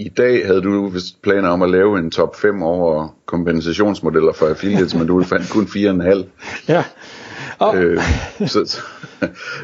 [0.00, 4.46] I dag havde du vist planer om at lave en top 5 over kompensationsmodeller for
[4.46, 6.24] affiliates, men du fandt kun 4,5.
[6.68, 6.84] Ja.
[7.58, 7.78] Oh.
[7.78, 8.02] Øh,
[8.46, 8.78] så så,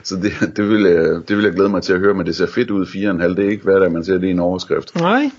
[0.02, 2.36] så det, det, vil jeg, det vil jeg glæde mig til at høre, men det
[2.36, 3.28] ser fedt ud 4,5.
[3.28, 4.94] Det er ikke hver dag, man ser det i en overskrift.
[4.94, 5.30] Nej.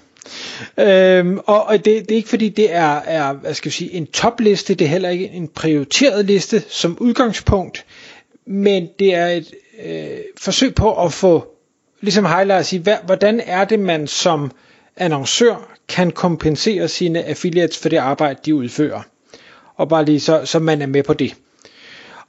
[0.80, 3.94] Øhm, og og det, det er ikke fordi det er, er hvad skal jeg sige,
[3.94, 7.86] en topliste, det er heller ikke en prioriteret liste som udgangspunkt,
[8.46, 9.54] men det er et
[9.86, 11.48] øh, forsøg på at få
[12.02, 14.52] ligesom highlight at sige, hvad, hvordan er det man som
[14.98, 19.02] annoncør kan kompensere sine affiliates for det arbejde, de udfører.
[19.76, 21.36] Og bare lige så, så man er med på det.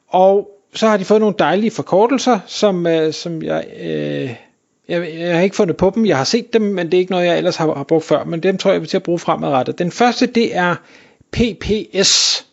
[0.08, 4.34] Og så har de fået nogle dejlige forkortelser, som, øh, som jeg, øh,
[4.88, 6.06] jeg, jeg har ikke fundet på dem.
[6.06, 8.24] Jeg har set dem, men det er ikke noget, jeg ellers har, har brugt før.
[8.24, 9.78] Men dem tror jeg, jeg vil til at bruge fremadrettet.
[9.78, 10.74] Den første, det er
[11.32, 12.44] PPS.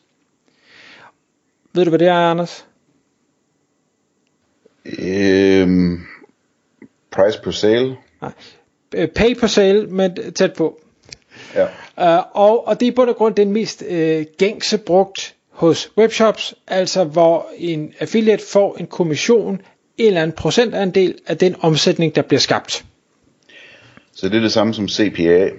[1.73, 2.65] Ved du, hvad det er, Anders?
[4.99, 5.99] Øhm,
[7.11, 7.97] price per sale?
[8.21, 8.31] Nej.
[8.95, 10.79] Øh, pay per sale, men tæt på.
[11.55, 11.63] Ja.
[12.17, 17.03] Uh, og, og det er på grund den mest uh, gængse brugt hos webshops, altså
[17.03, 19.61] hvor en affiliate får en kommission,
[19.97, 22.85] en eller anden procentandel af den omsætning, der bliver skabt.
[24.13, 25.49] Så det er det samme som CPA?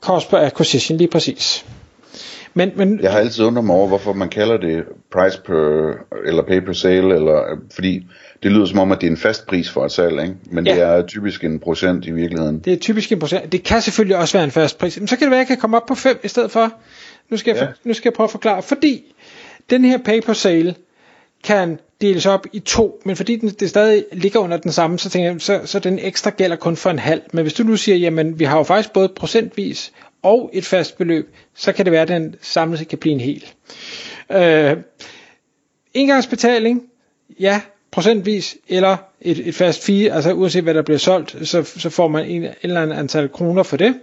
[0.00, 1.64] Cost per acquisition, lige præcis.
[2.54, 5.92] Men, men, jeg har altid undret mig over, hvorfor man kalder det price per,
[6.26, 8.06] eller pay per sale, eller, fordi
[8.42, 10.34] det lyder som om, at det er en fast pris for et salg, ikke?
[10.50, 10.74] men ja.
[10.74, 12.58] det er typisk en procent i virkeligheden.
[12.58, 13.52] Det er typisk en procent.
[13.52, 14.98] Det kan selvfølgelig også være en fast pris.
[14.98, 16.72] Men så kan det være, at jeg kan komme op på 5 i stedet for.
[17.30, 17.68] Nu skal, jeg, ja.
[17.84, 18.62] nu skal jeg prøve at forklare.
[18.62, 19.14] Fordi
[19.70, 20.74] den her pay per sale
[21.44, 25.10] kan deles op i to, men fordi den, det stadig ligger under den samme, så
[25.10, 27.22] tænker jeg, så, så den ekstra gælder kun for en halv.
[27.32, 29.92] Men hvis du nu siger, jamen vi har jo faktisk både procentvis
[30.22, 33.20] og et fast beløb, så kan det være, at den samlet set kan blive en
[33.20, 33.44] hel.
[34.32, 34.76] Øh,
[35.94, 36.82] engangsbetaling,
[37.40, 37.60] ja,
[37.90, 42.08] procentvis, eller et, et fast fee, altså uanset hvad der bliver solgt, så, så får
[42.08, 43.94] man en, en eller anden antal kroner for det.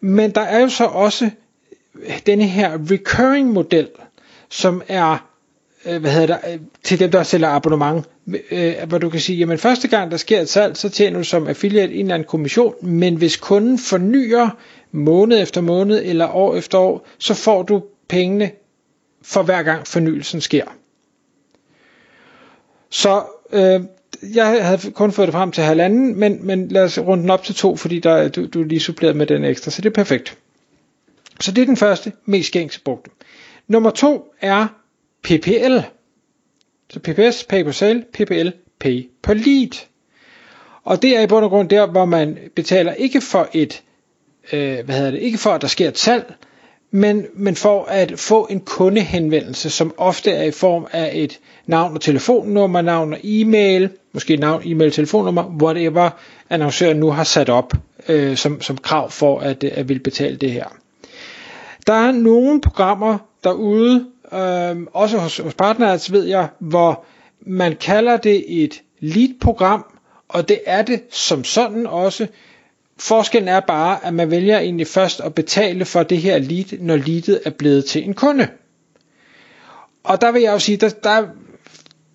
[0.00, 1.30] Men der er jo så også
[2.26, 3.88] denne her recurring model,
[4.48, 5.28] som er
[5.86, 8.06] øh, hvad hedder det, øh, til dem, der sælger abonnement,
[8.50, 11.24] øh, hvor du kan sige, jamen første gang der sker et salg, så tjener du
[11.24, 14.48] som affiliate en eller anden kommission, men hvis kunden fornyer
[14.96, 18.50] måned efter måned eller år efter år, så får du pengene
[19.22, 20.64] for hver gang fornyelsen sker.
[22.90, 23.80] Så øh,
[24.34, 27.44] jeg havde kun fået det frem til halvanden, men, men lad os runde den op
[27.44, 30.38] til to, fordi der, du, du lige suppleret med den ekstra, så det er perfekt.
[31.40, 33.10] Så det er den første, mest gængse brugte.
[33.68, 34.66] Nummer to er
[35.22, 35.78] PPL.
[36.90, 38.48] Så PPS, pay per sale, PPL,
[38.80, 39.86] pay per lead.
[40.84, 43.82] Og det er i bund og grund der, hvor man betaler ikke for et,
[44.52, 46.34] øh, hvad hedder det, ikke for at der sker et salg,
[46.90, 51.94] men, men for at få en kundehenvendelse, som ofte er i form af et navn
[51.94, 56.10] og telefonnummer, navn og e-mail, måske navn, e-mail, telefonnummer, whatever
[56.50, 57.72] annoncøren nu har sat op
[58.08, 60.64] øh, som, som krav for at, at vil betale det her.
[61.86, 67.04] Der er nogle programmer derude, øh, også hos, hos partners ved jeg, hvor
[67.40, 69.84] man kalder det et lead-program,
[70.28, 72.26] og det er det som sådan også.
[72.98, 76.96] Forskellen er bare, at man vælger egentlig først at betale for det her lead, når
[76.96, 78.48] leadet er blevet til en kunde.
[80.04, 81.26] Og der vil jeg jo sige, der, der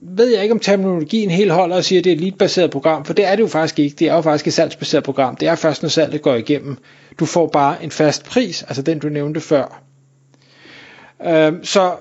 [0.01, 3.05] ved jeg ikke om terminologien helt holder og siger, at det er et lead-baseret program,
[3.05, 3.95] for det er det jo faktisk ikke.
[3.95, 5.35] Det er jo faktisk et salgsbaseret program.
[5.35, 6.77] Det er først, når salget går igennem.
[7.19, 9.81] Du får bare en fast pris, altså den du nævnte før.
[11.25, 11.95] Øhm, så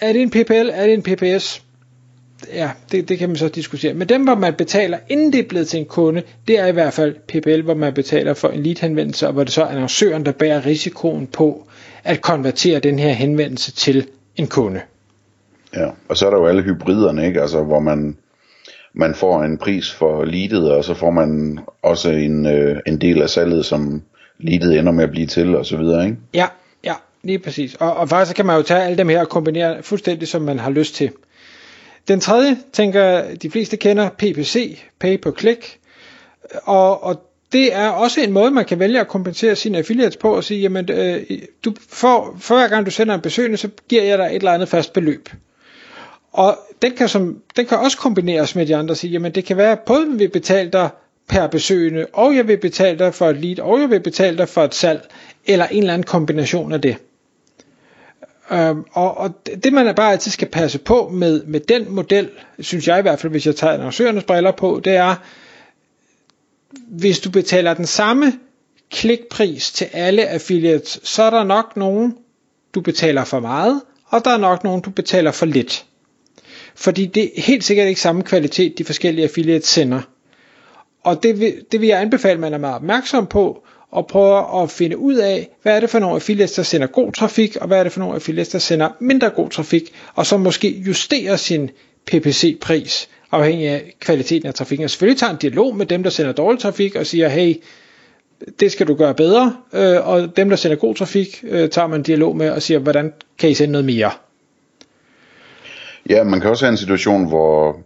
[0.00, 1.62] er det en PPL, er det en PPS?
[2.52, 3.94] Ja, det, det kan man så diskutere.
[3.94, 6.72] Men dem, hvor man betaler, inden det er blevet til en kunde, det er i
[6.72, 10.26] hvert fald PPL, hvor man betaler for en lead-henvendelse, og hvor det så er annoncøren,
[10.26, 11.66] der bærer risikoen på
[12.04, 14.80] at konvertere den her henvendelse til en kunde.
[15.76, 17.40] Ja, og så er der jo alle hybriderne, ikke?
[17.40, 18.16] Altså, hvor man,
[18.92, 23.22] man får en pris for leadet, og så får man også en, øh, en del
[23.22, 24.02] af salget, som
[24.38, 26.16] leadet ender med at blive til, og så videre, ikke?
[26.34, 26.46] Ja,
[26.84, 27.74] ja, lige præcis.
[27.74, 30.58] Og, og faktisk kan man jo tage alle dem her og kombinere fuldstændig, som man
[30.58, 31.10] har lyst til.
[32.08, 35.78] Den tredje, tænker de fleste kender, PPC, Pay Per Click.
[36.62, 37.22] Og, og
[37.52, 40.60] det er også en måde, man kan vælge at kompensere sine affiliates på og sige,
[40.60, 41.22] jamen, øh,
[41.64, 44.52] du får, for hver gang du sender en besøgende, så giver jeg dig et eller
[44.52, 45.28] andet fast beløb.
[46.32, 49.44] Og den kan, som, den kan også kombineres med de andre og sige, jamen det
[49.44, 50.90] kan være, både vi vil betale dig
[51.28, 54.48] per besøgende, og jeg vil betale dig for et lead, og jeg vil betale dig
[54.48, 55.08] for et salg,
[55.46, 56.96] eller en eller anden kombination af det.
[58.50, 59.34] Øhm, og, og
[59.64, 62.30] det man bare altid skal passe på med, med den model,
[62.60, 65.14] synes jeg i hvert fald, hvis jeg tager annoncørernes briller på, det er,
[66.88, 68.32] hvis du betaler den samme
[68.90, 72.16] klikpris til alle affiliates, så er der nok nogen,
[72.74, 75.86] du betaler for meget, og der er nok nogen, du betaler for lidt.
[76.74, 80.00] Fordi det er helt sikkert ikke samme kvalitet, de forskellige affiliates sender.
[81.04, 84.62] Og det vil, det vil jeg anbefale, at man er meget opmærksom på, og prøver
[84.62, 87.66] at finde ud af, hvad er det for nogle affiliates, der sender god trafik, og
[87.66, 91.38] hvad er det for nogle affiliates, der sender mindre god trafik, og så måske justere
[91.38, 91.70] sin
[92.06, 94.84] PPC-pris, afhængig af kvaliteten af trafikken.
[94.84, 97.54] Og selvfølgelig tager en dialog med dem, der sender dårlig trafik, og siger, hey,
[98.60, 102.00] det skal du gøre bedre, øh, og dem, der sender god trafik, øh, tager man
[102.00, 104.10] en dialog med og siger, hvordan kan I sende noget mere?
[106.08, 107.76] Ja, man kan også have en situation, hvor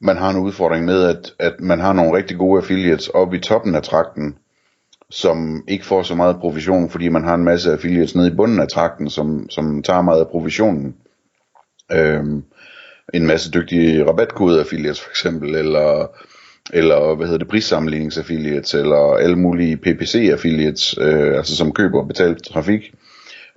[0.00, 3.40] man har en udfordring med, at, at man har nogle rigtig gode affiliates oppe i
[3.40, 4.34] toppen af trakten,
[5.10, 8.60] som ikke får så meget provision, fordi man har en masse affiliates nede i bunden
[8.60, 10.94] af trakten, som, som tager meget af provisionen.
[11.92, 12.42] Øhm,
[13.14, 16.06] en masse dygtige rabatkode affiliates for eksempel, eller,
[16.72, 22.44] eller hvad hedder det, prissammenligningsaffiliates, eller alle mulige PPC affiliates, øh, altså som køber betalt
[22.44, 22.94] trafik.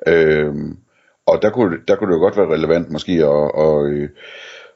[0.07, 0.77] Øhm,
[1.25, 4.09] og der kunne, der kunne det jo godt være relevant måske at, at at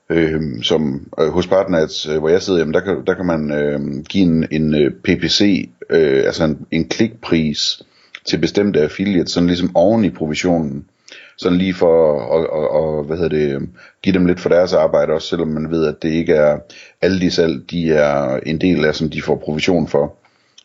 [0.10, 3.52] øh, som øh, hos Partners, øh, hvor jeg sidder, jamen, der, kan, der kan man
[3.52, 7.82] øh, give en, en øh, PPC, øh, altså en, en klikpris
[8.26, 10.86] til bestemte affiliates, sådan ligesom oven i provisionen.
[11.38, 13.62] Sådan lige for at, og, at hvad hedder det, øh,
[14.04, 16.60] give dem lidt for deres arbejde, også selvom man ved, at det ikke er
[17.02, 20.16] alle de salg, de er en del af, som de får provision for.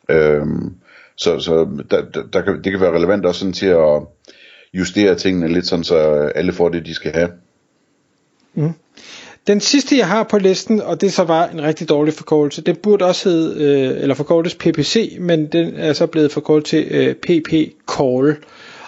[0.09, 0.75] Øhm,
[1.17, 4.03] så så der, der, der kan, det kan være relevant også sådan til at
[4.75, 5.97] justere tingene lidt sådan, så
[6.35, 7.29] alle får det, de skal have.
[8.55, 8.73] Mm.
[9.47, 12.77] Den sidste jeg har på listen, og det så var en rigtig dårlig forkortelse, den
[12.77, 17.15] burde også hedde, øh, eller forkortes PPC, men den er så blevet forkortet til øh,
[17.15, 17.53] PP
[17.97, 18.37] Call.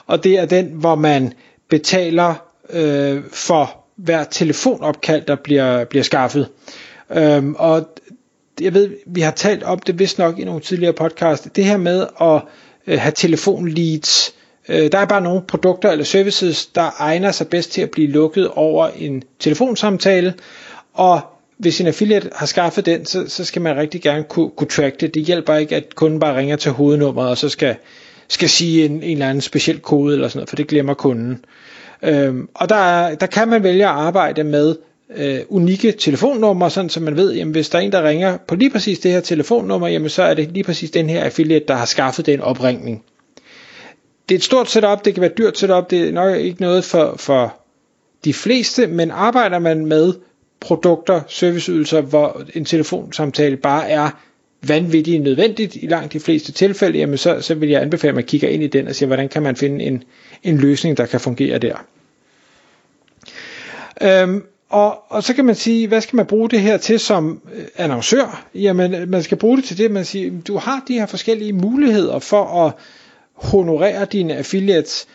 [0.07, 1.33] Og det er den, hvor man
[1.69, 2.35] betaler
[2.71, 6.49] øh, for hver telefonopkald, der bliver, bliver skaffet.
[7.11, 7.89] Øhm, og
[8.61, 11.77] jeg ved, vi har talt om det vist nok i nogle tidligere podcast, det her
[11.77, 12.43] med at
[12.87, 14.34] øh, have telefonleads,
[14.69, 18.09] Øh, der er bare nogle produkter eller services, der egner sig bedst til at blive
[18.09, 20.35] lukket over en telefonsamtale,
[20.95, 21.21] og
[21.59, 25.01] hvis en affiliate har skaffet den, så, så skal man rigtig gerne kunne, kunne track
[25.01, 25.15] det.
[25.15, 27.77] Det hjælper ikke, at kunden bare ringer til hovednummeret, og så skal,
[28.29, 31.45] skal sige en, en eller anden speciel kode eller sådan noget, for det glemmer kunden.
[32.03, 34.77] Øhm, og der, der kan man vælge at arbejde med
[35.17, 38.55] øh, unikke telefonnumre, sådan så man ved, jamen hvis der er en, der ringer på
[38.55, 41.75] lige præcis det her telefonnummer, jamen så er det lige præcis den her affiliate, der
[41.75, 43.03] har skaffet den opringning
[44.29, 46.61] det er et stort setup, det kan være et dyrt setup, det er nok ikke
[46.61, 47.57] noget for, for
[48.25, 50.15] de fleste, men arbejder man med
[50.61, 54.11] produkter, serviceydelser, hvor en telefonsamtale bare er
[54.69, 58.25] vanvittigt nødvendigt i langt de fleste tilfælde, jamen så, så vil jeg anbefale, at man
[58.25, 60.03] kigger ind i den og siger, hvordan kan man finde en,
[60.43, 61.77] en løsning, der kan fungere der.
[64.03, 67.41] Øhm, og, og så kan man sige, hvad skal man bruge det her til som
[67.55, 68.47] øh, annoncør?
[68.55, 72.19] Jamen, man skal bruge det til det, man siger, du har de her forskellige muligheder
[72.19, 72.73] for at
[73.35, 75.07] honorere dine affiliates,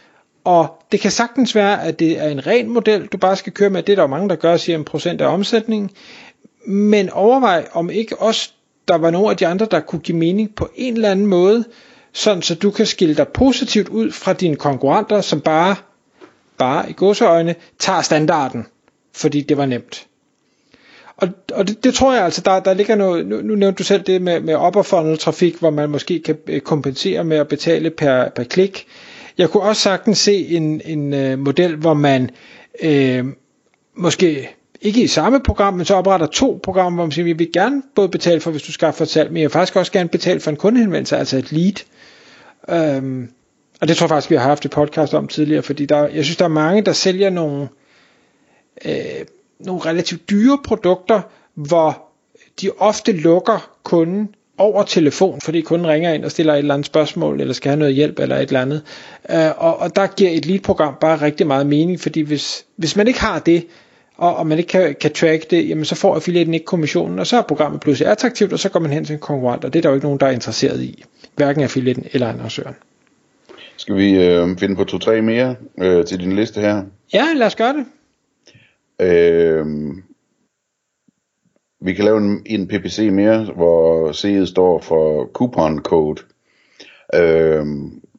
[0.43, 3.69] og det kan sagtens være, at det er en ren model, du bare skal køre
[3.69, 3.83] med.
[3.83, 5.89] Det er der jo mange, der gør, siger en procent af omsætningen.
[6.65, 8.51] Men overvej, om ikke også
[8.87, 11.65] der var nogle af de andre, der kunne give mening på en eller anden måde,
[12.13, 15.75] sådan så du kan skille dig positivt ud fra dine konkurrenter, som bare,
[16.57, 18.65] bare i godseøjne, tager standarden,
[19.15, 20.07] fordi det var nemt.
[21.21, 23.83] Og, og det, det tror jeg altså, der, der ligger noget, nu, nu nævnte du
[23.83, 27.47] selv det med, med upper funnel trafik, hvor man måske kan øh, kompensere med at
[27.47, 28.87] betale per, per klik.
[29.37, 32.29] Jeg kunne også sagtens se en, en uh, model, hvor man
[32.83, 33.25] øh,
[33.95, 34.49] måske
[34.81, 37.81] ikke i samme program, men så opretter to programmer, hvor man siger, vi vil gerne
[37.95, 40.39] både betale for, hvis du skaffer et salg, men jeg vil faktisk også gerne betale
[40.39, 41.73] for en kundehenvendelse, altså et lead.
[42.69, 43.29] Øhm,
[43.81, 46.23] og det tror jeg faktisk, vi har haft et podcast om tidligere, fordi der, jeg
[46.23, 47.67] synes, der er mange, der sælger nogle,
[48.85, 49.25] øh,
[49.59, 51.21] nogle relativt dyre produkter,
[51.53, 52.05] hvor
[52.61, 56.85] de ofte lukker kunden over telefon, fordi kunden ringer ind og stiller et eller andet
[56.85, 58.83] spørgsmål, eller skal have noget hjælp, eller et eller andet.
[59.29, 63.07] Øh, og, og der giver et lead-program bare rigtig meget mening, fordi hvis, hvis man
[63.07, 63.65] ikke har det,
[64.17, 67.27] og, og man ikke kan, kan track det, jamen så får affiliaten ikke kommissionen, og
[67.27, 69.79] så er programmet pludselig attraktivt, og så går man hen til en konkurrent, og det
[69.79, 71.03] er der jo ikke nogen, der er interesseret i,
[71.35, 72.75] hverken affiliaten eller annoncøren.
[73.77, 76.83] Skal vi øh, finde på to-tre mere øh, til din liste her?
[77.13, 77.85] Ja, lad os gøre det.
[79.01, 79.65] Øh,
[81.81, 86.21] vi kan lave en, en PPC mere, hvor C'et står for coupon code.
[87.15, 87.65] Øh,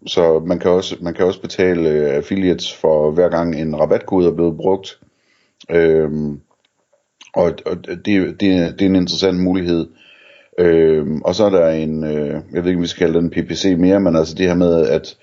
[0.07, 4.27] så man kan også man kan også betale øh, affiliates for hver gang en rabatkode
[4.27, 4.99] er blevet brugt.
[5.71, 6.11] Øh,
[7.35, 9.89] og og det, det, det er en interessant mulighed.
[10.59, 13.31] Øh, og så er der en, øh, jeg ved ikke om vi skal kalde den
[13.31, 15.17] PPC mere, men altså det her med, at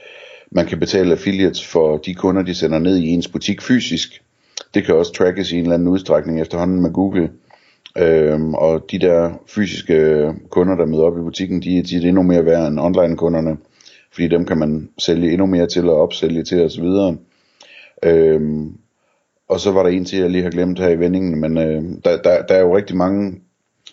[0.51, 4.21] man kan betale affiliates for de kunder, de sender ned i ens butik fysisk.
[4.73, 7.29] Det kan også trackes i en eller anden udstrækning efterhånden med Google.
[7.97, 12.21] Øhm, og de der fysiske kunder, der møder op i butikken, de, de er endnu
[12.23, 13.57] mere værd end online-kunderne.
[14.11, 16.85] Fordi dem kan man sælge endnu mere til og opsælge til osv.
[18.03, 18.77] Øhm,
[19.49, 21.83] og så var der en til, jeg lige har glemt her i vendingen, men øh,
[22.05, 23.41] der, der, der er jo rigtig mange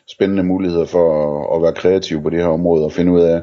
[0.06, 1.06] spændende muligheder for
[1.50, 3.42] at, at være kreativ på det her område og finde ud af,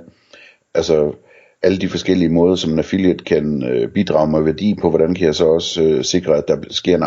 [0.74, 1.14] altså
[1.64, 5.26] alle de forskellige måder, som en affiliate kan øh, bidrage med værdi på, hvordan kan
[5.26, 7.04] jeg så også øh, sikre, at der sker en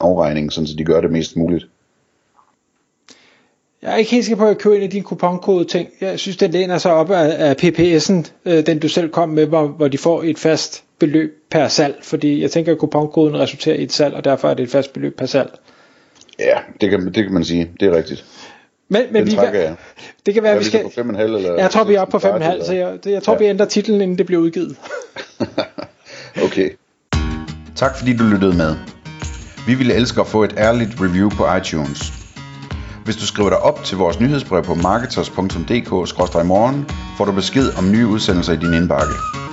[0.00, 1.66] afregning, sådan så de gør det mest muligt.
[3.82, 5.88] Jeg er ikke helt sikker på, at jeg køber ind i din kuponkode ting.
[6.00, 9.46] Jeg synes, den læner sig op af, af PPS'en, øh, den du selv kom med,
[9.46, 11.98] hvor, hvor de får et fast beløb per salg.
[12.02, 14.92] Fordi jeg tænker, at kuponkoden resulterer i et salg, og derfor er det et fast
[14.92, 15.58] beløb per salg.
[16.38, 17.70] Ja, det kan, det kan man sige.
[17.80, 18.24] Det er rigtigt.
[18.88, 19.74] Men, men vi kan, jeg.
[20.26, 20.82] det kan være, at vi skal...
[20.82, 23.38] På 5,5 eller jeg tror, vi er oppe på 5,5, så jeg, jeg tror, ja.
[23.38, 24.76] vi ændrer titlen, inden det bliver udgivet.
[26.46, 26.70] okay.
[27.76, 28.76] Tak fordi du lyttede med.
[29.66, 32.12] Vi ville elske at få et ærligt review på iTunes.
[33.04, 36.86] Hvis du skriver dig op til vores nyhedsbrev på marketers.dk-morgen,
[37.16, 39.43] får du besked om nye udsendelser i din indbakke.